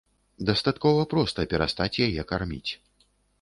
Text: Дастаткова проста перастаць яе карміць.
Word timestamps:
Дастаткова 0.49 1.03
проста 1.11 1.45
перастаць 1.51 2.01
яе 2.09 2.21
карміць. 2.33 2.71